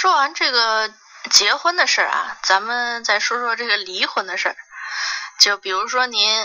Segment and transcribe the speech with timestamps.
[0.00, 0.92] 说完这个
[1.28, 4.56] 结婚的事儿啊，咱们再说说这个离婚的事儿。
[5.40, 6.44] 就比如说您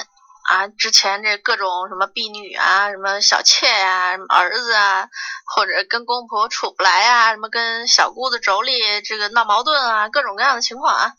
[0.50, 5.08] 啊，之前这各种什么婢女啊，什么小妾呀，什么儿子啊，
[5.46, 11.12] 或者跟公婆处不来啊，什么跟小姑子妯娌这个闹矛盾啊，各种各样的情况啊，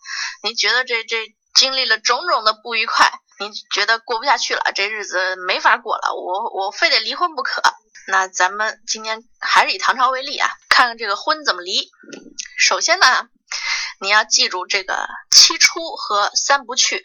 [0.43, 7.63] 您觉得这这经历了种种的不愉快，您觉得过不下去了，这日子没法过了，我我非得离婚不可。
[8.09, 11.89] 那咱们今天还是以唐朝为例啊，看看这个婚怎么离。
[12.59, 13.29] 首先呢，
[14.01, 17.05] 你要记住这个七出和三不去，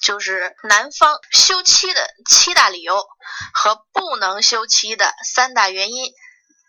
[0.00, 3.04] 就是男方休妻的七大理由
[3.52, 6.12] 和不能休妻的三大原因。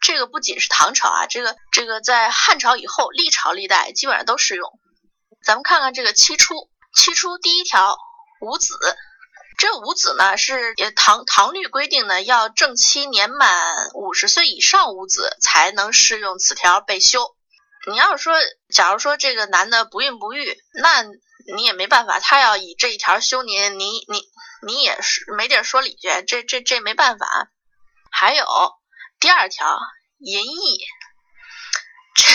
[0.01, 4.71] 这个不仅是唐朝啊，这个这个在汉朝以后，历朝历代基本上都适用。
[5.45, 6.55] 咱们看看这个七出，
[6.95, 7.95] 七出第一条
[8.41, 8.73] 无子。
[9.59, 17.35] 这五子呢是唐唐律规定的，要正妻年满五十岁以上无子才能适用此条被休。
[17.91, 18.35] 你要是说，
[18.73, 21.03] 假如说这个男的不孕不育，那
[21.55, 24.23] 你也没办法，他要以这一条休您，你你
[24.65, 27.27] 你也是没地儿说理去，这这这没办法。
[28.11, 28.45] 还有
[29.19, 29.77] 第二条
[30.19, 30.79] 淫逸。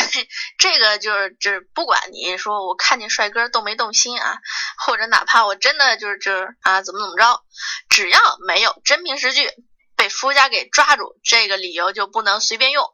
[0.59, 4.39] 这个就是就是不管你说我看见帅哥动没动心啊，
[4.79, 7.43] 或者哪怕我真的就是就是啊怎么怎么着，
[7.89, 9.51] 只要没有真凭实据
[9.97, 12.85] 被夫家给抓住，这个理由就不能随便用。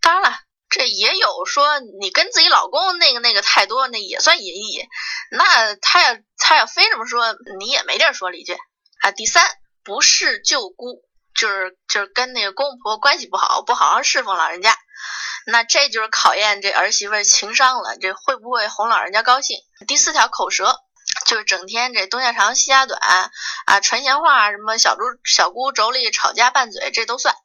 [0.00, 4.86] 当然了，这也有说你跟自己老公那个那个太多，那也算淫逸。
[5.30, 8.56] 那他要他要非这么说，你也没地儿说理去
[9.00, 9.10] 啊。
[9.12, 9.44] 第三，
[9.82, 11.02] 不是舅姑，
[11.34, 14.76] 就是就是跟那个公婆关系不好，不好好侍奉老人家。
[15.48, 19.56] 那这就是考验这儿媳妇情商了，这会不会哄老人家高兴？
[19.86, 20.76] 第四条口舌，
[21.24, 23.00] 就是整天这东家长西家短
[23.66, 27.36] 啊，传闲话，什么小猪小姑妯娌吵架拌嘴，这都算。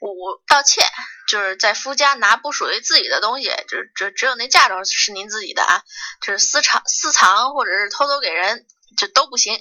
[0.00, 0.80] 五盗窃，
[1.26, 5.82] 就是在夫家拿不属于自己的东西，就是只只有那嫁妆是您自己的啊，
[6.20, 8.64] 就是私藏私藏或者是偷偷给人，
[8.96, 9.60] 就都不行。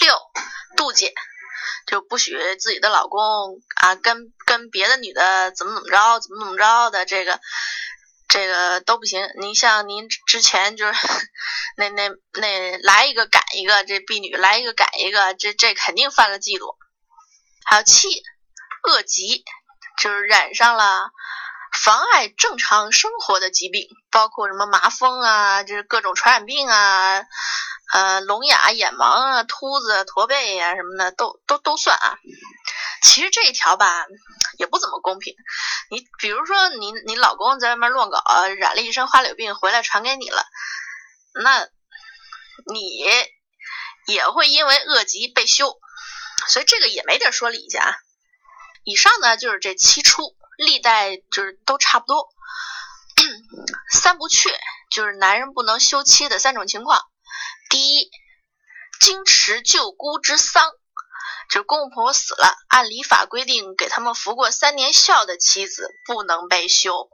[0.00, 0.16] 六
[0.76, 1.12] 妒忌。
[1.86, 7.40] 就不许自己的老公啊跟跟别的女的怎么怎么着，怎么怎么着的，这个
[8.28, 9.28] 这个都不行。
[9.40, 10.92] 您像您之前就是
[11.76, 12.08] 那那
[12.40, 16.76] 那来一个赶一个，这婢女来一个赶一个，这这肯定犯了嫉妒。
[17.66, 18.08] 还有气
[18.86, 19.44] 恶疾，
[19.98, 21.10] 就是染上了
[21.72, 27.24] 妨碍正常生活的疾病，包括什么麻风啊，就是各种传染病啊。
[27.92, 32.18] 呃，聋哑、眼盲啊，秃子、驼背呀，什么的都都都算啊。
[33.02, 34.06] 其实这一条吧，
[34.58, 35.34] 也不怎么公平。
[35.90, 38.20] 你比如说，你你老公在外面乱搞，
[38.58, 40.44] 染了一身花柳病，回来传给你了，
[41.34, 41.68] 那
[42.72, 42.96] 你
[44.06, 45.78] 也会因为恶疾被休，
[46.48, 47.94] 所以这个也没地儿说理去啊。
[48.84, 52.28] 以上呢，就是这七出，历代就是都差不多。
[53.92, 54.50] 三不去，
[54.90, 57.04] 就是男人不能休妻的三种情况。
[57.74, 58.08] 第一，
[59.00, 60.70] 经持舅姑之丧，
[61.50, 67.10] 就是公公婆婆死了，按礼法规定给他们服过三年孝的妻子不能被休。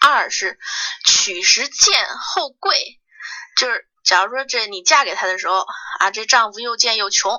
[0.00, 0.58] 二是
[1.04, 2.98] 娶时贱后贵，
[3.58, 5.66] 就是假如说这你嫁给他的时候
[5.98, 7.30] 啊，这丈夫又贱又穷，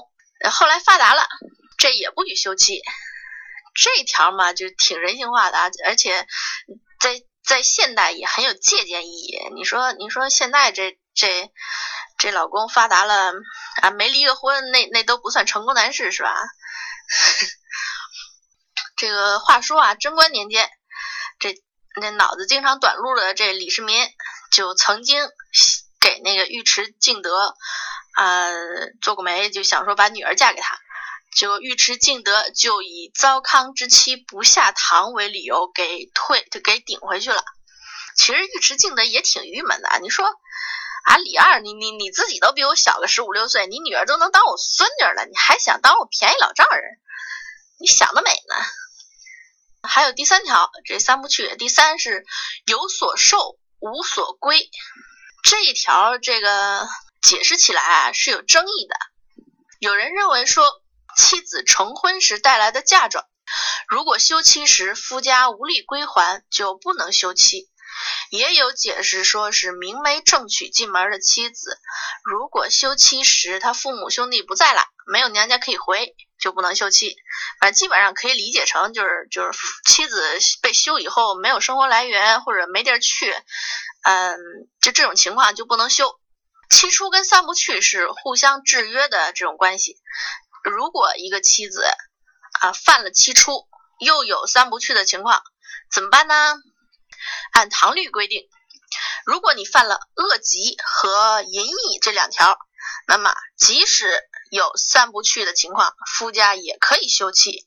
[0.52, 1.28] 后来发达了，
[1.80, 2.84] 这也不许休妻。
[3.74, 6.28] 这条嘛，就挺人性化的啊，而且
[7.00, 9.40] 在在现代也很有借鉴意义。
[9.56, 11.52] 你说，你说现在这这。
[12.20, 13.32] 这老公发达了
[13.82, 16.36] 啊，没离个婚，那那都不算成功男士是吧？
[18.98, 20.70] 这个话说啊，贞观年间，
[21.40, 21.56] 这
[21.96, 24.06] 那脑子经常短路的这李世民
[24.52, 25.30] 就曾经
[26.02, 27.56] 给那个尉迟敬德
[28.16, 28.50] 啊
[29.02, 30.78] 做过媒，就想说把女儿嫁给他，
[31.34, 37.42] 就尉迟敬德就以糟糠之妻不下堂为理由给退就给顶回去了。
[38.18, 40.30] 其实尉迟敬德也挺郁闷的，你说。
[41.04, 47.00] 啊，李二，你你你自己都比我小个十五六岁，你女儿都能当我孙女了，你还想当我便宜老丈人？
[47.80, 48.56] 你想得美呢！
[49.82, 51.56] 还有第三条，这三不去。
[51.56, 52.26] 第三是
[52.66, 54.70] 有所受无所归，
[55.42, 56.88] 这一条这个
[57.22, 58.96] 解释起来啊是有争议的。
[59.80, 60.70] 有人认为说，
[61.16, 63.26] 妻子成婚时带来的嫁妆，
[63.88, 67.70] 如果休妻时夫家无力归还，就不能休妻。
[68.30, 71.78] 也有解释说是明媒正娶进门的妻子，
[72.24, 77.16] 如果休妻时他父母兄弟不在了，没有娘家可以回，就不能休妻。
[77.60, 80.22] 反正基本上可以理解成就是就是妻子
[80.62, 83.34] 被休以后没有生活来源或者没地儿去，
[84.04, 84.38] 嗯，
[84.82, 86.20] 就这种情况就不能休。
[86.70, 89.98] 七出跟三不去是互相制约的这种关系。
[90.64, 91.84] 如果一个妻子
[92.62, 93.68] 啊犯了七出，
[94.00, 95.42] 又有三不去的情况，
[95.92, 96.56] 怎么办呢？
[97.52, 98.50] 按唐律规定，
[99.26, 102.58] 如果你犯了恶疾和淫逸这两条，
[103.08, 104.10] 那么即使
[104.52, 107.66] 有三不去的情况，夫家也可以休妻。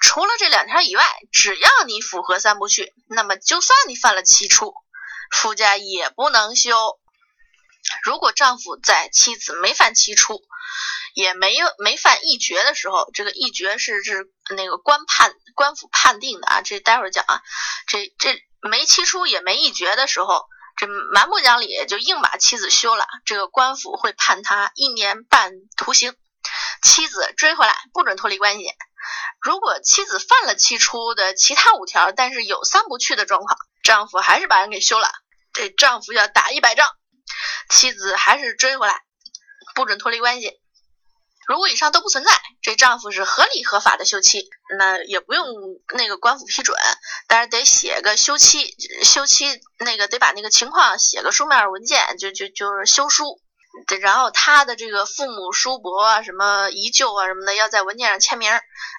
[0.00, 4.74] 除了这两条以外，只要你符合三不去，那么就算你犯了七出，
[5.30, 6.98] 夫家也不能休。
[8.02, 10.42] 如果丈夫在妻子没犯七出，
[11.14, 17.42] 也没有没犯一绝的时候，这个一绝是是那个官判官府判定的啊，这待会儿讲啊。
[17.86, 23.06] 这这没七出也没一绝的时候，这蛮不讲理，就硬把妻子休了。
[23.24, 26.14] 这个官府会判他一年半徒刑，
[26.82, 28.66] 妻子追回来不准脱离关系。
[29.40, 35.10] 如果妻子犯了七出的其他五条，但是有三不去的状况，丈夫还是把人给休了，
[35.52, 36.88] 这丈夫要打一百仗，
[37.68, 39.02] 妻子还是追回来，
[39.74, 40.61] 不准脱离关系。
[41.48, 42.30] 如果以上都不存在，
[42.62, 44.48] 这丈夫是合理合法的休妻，
[44.78, 45.44] 那也不用
[45.94, 46.76] 那个官府批准，
[47.26, 53.40] 但是得写个休妻，休妻那个得把那个情况写个书面文件，就就就是休书，
[54.00, 58.52] 然后他的这个父母叔伯啊、什么姨舅啊什么的要在文件上签名，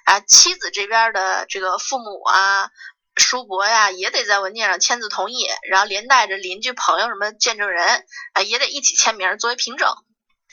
[0.04, 2.68] 啊，妻子这边的这个父母啊、
[3.16, 8.04] 叔伯呀也得在文件上签字同意，然后连带着邻居朋友什么见证人
[8.34, 9.96] 啊也得一起签名作为凭证，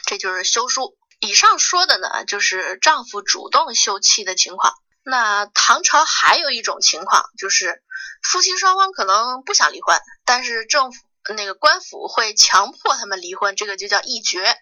[0.06, 0.98] 这就是休书。
[1.22, 4.74] 以上说的呢，就是丈夫主动休妻的情况。
[5.04, 7.82] 那唐朝还有一种情况，就是
[8.24, 11.00] 夫妻双方可能不想离婚，但是政府
[11.36, 14.58] 那个官府会强迫他们离婚，这个就叫一决。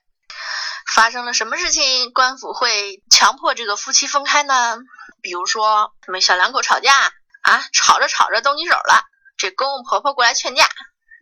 [0.94, 4.78] 发生了什么事情，官府会强迫这个夫妻分开呢？
[5.22, 9.04] 比如说什么小两口吵架啊，吵着吵着动起手了，
[9.38, 10.68] 这公公婆婆过来劝架，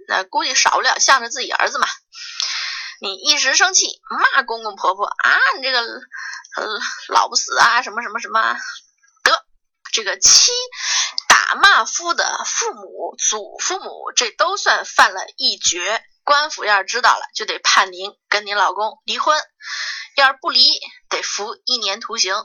[0.07, 1.87] 那估计少不了向着自己儿子嘛。
[2.99, 6.67] 你一时生气骂公公婆婆啊，你这个呃
[7.09, 8.57] 老不死啊，什么什么什么，
[9.23, 9.45] 得
[9.91, 10.51] 这个妻
[11.29, 16.03] 打骂夫的父母、祖父母，这都算犯了一绝。
[16.23, 19.39] 官府要是知道了，就得判您跟您老公离婚，
[20.15, 20.59] 要是不离，
[21.07, 22.35] 得服一年徒刑。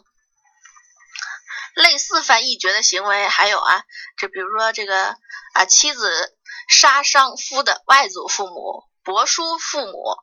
[1.74, 3.84] 类似犯一绝的行为还有啊，
[4.18, 5.16] 就比如说这个
[5.54, 6.36] 啊，妻子
[6.68, 8.84] 杀伤夫的外祖父母。
[9.04, 10.16] 伯叔父母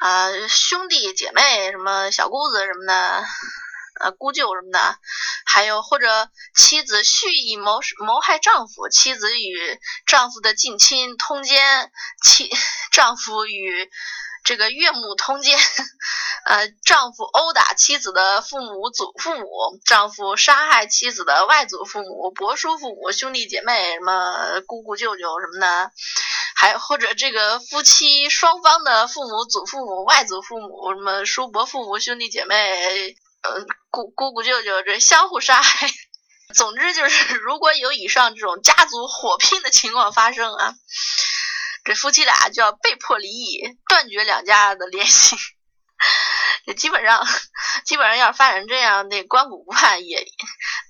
[0.00, 3.24] 啊，兄弟姐妹什么小姑子什么的，
[4.00, 4.96] 呃，姑舅什么的，
[5.44, 11.92] 还有或者妻子蓄意谋谋害丈夫，妻子与丈夫的近亲通奸，
[12.24, 12.50] 妻
[12.90, 13.90] 丈夫与。
[14.42, 15.58] 这个岳母通奸，
[16.46, 19.46] 呃，丈夫殴打妻子的父母、祖父母，
[19.84, 25.92] 丈夫杀害妻子的外祖父母、伯叔父母、兄弟姐妹，什么姑姑、舅舅什么的，
[26.60, 35.90] 还或者这个夫妻双方的父母、祖父母、外祖父母，什么叔伯父母、兄弟姐妹，呃，姑姑姑、舅舅，这相互杀害。
[36.54, 40.74] 总之就是，如果有以上这种家族火拼的情况发生啊。
[41.82, 45.36] 这夫妻俩就要被迫离异，断绝两家的联系。
[46.66, 47.26] 这基本上，
[47.86, 50.26] 基本上要是发展这样，那官府不判也，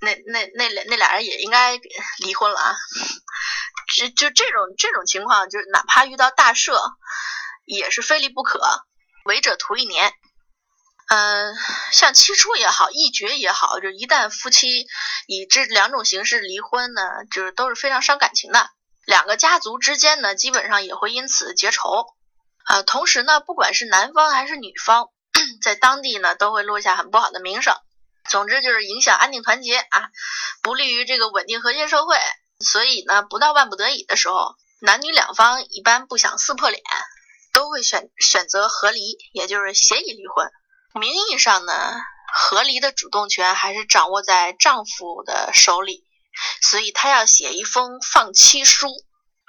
[0.00, 1.78] 那那那那俩人也应该
[2.18, 2.74] 离婚了啊。
[4.00, 6.74] 就就这种这种情况，就是哪怕遇到大赦，
[7.66, 8.58] 也是非离不可。
[9.26, 10.14] 违者徒一年。
[11.08, 11.54] 嗯，
[11.92, 14.86] 像七出也好，一绝也好，就一旦夫妻
[15.26, 18.70] 以这两种形式离婚呢，就是都是非常伤感情的。
[19.04, 22.06] 两个家族之间呢，基本上也会因此结仇，
[22.64, 25.08] 啊，同时呢，不管是男方还是女方，
[25.60, 27.76] 在当地呢都会落下很不好的名声。
[28.28, 30.10] 总之就是影响安定团结啊，
[30.62, 32.16] 不利于这个稳定和谐社会。
[32.60, 36.82] 所以呢，不到万不得已的时候，男女两方一般不想撕破脸，
[37.52, 40.50] 都会选选择和离，也就是协议离婚。
[41.00, 41.72] 名义上呢，
[42.32, 46.04] 和离的主动权还是掌握在丈夫的手里。
[46.62, 48.88] 所以他要写一封放妻书，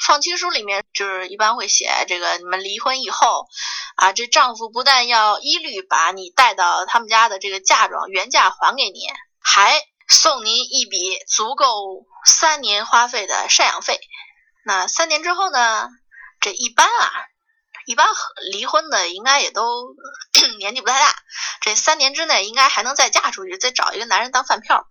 [0.04, 3.46] 放妻书里面就是一般会写这个：你们离婚以后，
[3.96, 9.00] 啊，这丈夫不但要一律把你带到他们家的这个嫁妆原价还给你，
[9.40, 9.80] 还
[10.12, 14.00] 送您一笔足够三年花费的赡养费。
[14.64, 15.90] 那三年之后呢？
[16.40, 17.12] 这一般啊，
[17.86, 18.08] 一般
[18.52, 19.96] 离婚的应该也都
[20.60, 21.16] 年纪不太大，
[21.62, 24.86] 这三年之内应该还能再嫁出去，再找一个男人当饭票。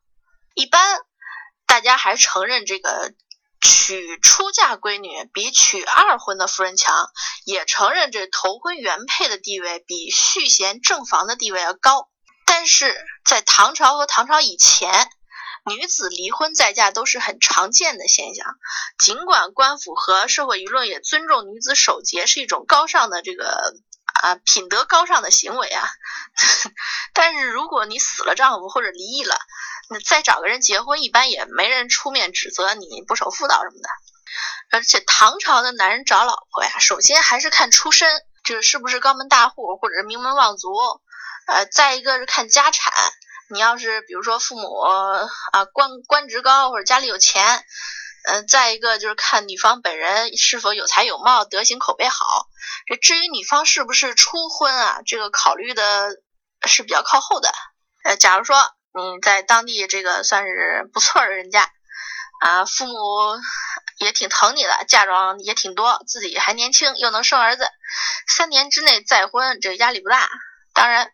[0.55, 1.01] 一般。
[1.67, 3.15] 大家还承认这个
[3.61, 7.09] 娶出嫁闺女比娶二婚的夫人强，
[7.45, 12.10] 也承认这头婚原配的地位比续弦正房的地位要高。
[12.61, 15.09] 但是在唐朝和唐朝以前，
[15.65, 18.47] 女子离婚再嫁都是很常见的现象。
[18.99, 23.73] 尽管官府和社会舆论也尊重女子守节是一种高尚的这个
[24.21, 25.89] 啊品德高尚的行为啊，
[27.15, 29.39] 但是如果你死了丈夫或者离异了，
[29.89, 33.89] 那再找个人结婚，一般也没人出面指责你不守妇道什么的。
[34.71, 38.07] 而且唐朝的男人找老婆呀，首先还是看出身，
[38.45, 40.69] 就是是不是高门大户或者是名门望族，
[41.51, 42.93] 呃，再一个是看家产。
[43.53, 47.65] 你要是比如说父母啊官官职高或者家里有钱，
[48.29, 52.47] 嗯，再一个就是看女方本人是否有才有貌，德行口碑好。
[52.87, 56.11] 这至于女方是不是初婚啊，这个考虑的
[56.69, 57.53] 是比较靠后的。
[58.05, 58.57] 呃，假如说
[58.95, 61.69] 你在当地这个算是不错的人家
[62.43, 62.95] 啊，父母
[63.99, 67.69] 也挺疼你的，嫁妆也挺多，自己还年轻又能生儿子，
[68.29, 70.29] 三年之内再婚，这压力不大。
[70.73, 71.11] 当然。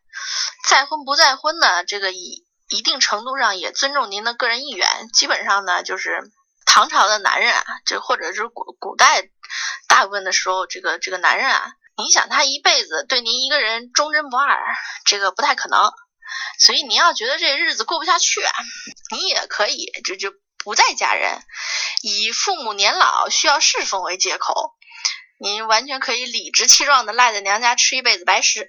[0.68, 1.84] 再婚不再婚呢？
[1.84, 5.08] 这个一一定程度上也尊重您的个人意愿。
[5.12, 6.30] 基本上呢，就是
[6.64, 9.28] 唐朝的男人啊，就或者是古古代
[9.88, 14.58] 大部分的时候，这个这个男人啊，你想他一辈子对您一个人忠贞不二，
[15.04, 15.92] 这个不太可能。
[16.58, 18.52] 所以您要觉得这日子过不下去啊，
[19.12, 21.40] 你也可以就就不再嫁人，
[22.02, 24.74] 以父母年老需要侍奉为借口，
[25.38, 28.68] 您完全可以理直气壮的赖在娘家吃一辈子白食。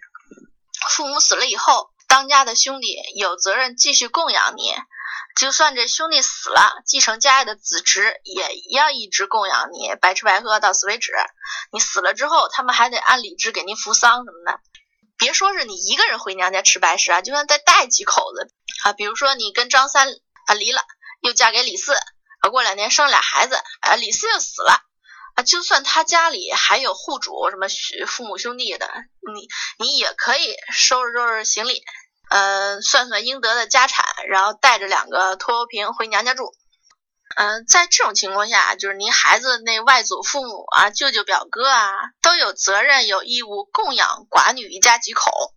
[0.87, 4.73] 父母死了以后，当家的兄弟有责任继续供养你。
[5.35, 11.11] 就算这兄弟死了，继承家业的子侄也要一直供养你，白吃白喝到死为止。
[11.71, 14.59] 你死了之后，他们还得按礼制给您扶丧什么的。
[15.15, 18.51] 别说是你一个人回娘家吃白食啊，就算再带几口子
[18.83, 20.07] 啊，比如说你跟张三
[20.47, 20.81] 啊离了，
[21.21, 24.86] 又嫁给李四，啊过两年生俩孩子，啊李四又死了。
[25.37, 27.67] 啊，就算他家里还有户主，什么
[28.07, 28.89] 父母兄弟的，
[29.35, 31.83] 你你也可以收拾收拾行李，
[32.31, 36.55] 呃，算算应得的家产，然后带着两个拖油瓶回娘家住。
[37.35, 41.91] 嗯，在这种情况下，就是您孩子那外祖父母啊、舅舅表哥啊，
[42.23, 45.53] 都有责任有义务供养寡女一家几口。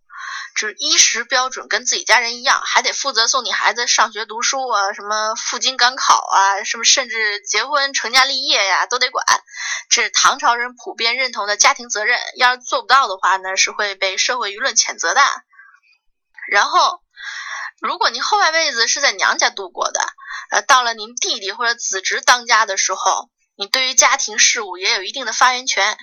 [0.55, 9.25] 就是衣食标准跟自己家人一样，还得负责送你孩子上学读书啊，什么赴京赶考啊，什么甚至结婚成家立业呀，都得管。
[9.89, 15.21] 这是唐朝人普遍认同的家庭责任，要是做不到的话呢，是会被社会舆论谴责的。
[16.49, 17.01] 然后，
[17.79, 20.01] 如果您后半辈子是在娘家度过的，
[20.51, 25.97] 呃，到了您弟弟或者子侄当家的时候，你对于家庭事务也有一定的发言权。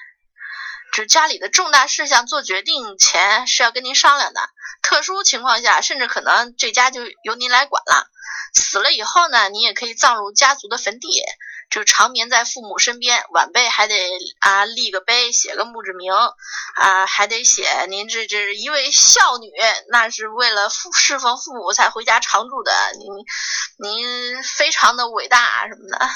[0.92, 4.40] 是家里的重大事项做决定前是要跟您商量的，
[4.82, 8.08] 特殊情况下甚至可能这家就由您来管了。
[8.54, 11.22] 死了以后呢，您也可以葬入家族的坟地，
[11.70, 13.22] 就长眠在父母身边。
[13.30, 13.94] 晚辈还得
[14.40, 16.12] 啊立个碑，写个墓志铭
[16.74, 19.52] 啊，还得写您这这一位孝女，
[19.90, 26.08] 那是为了父侍奉父母才回家常住的，您您非常的伟大什么的。